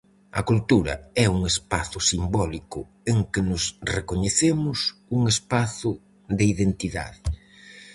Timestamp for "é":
1.23-1.25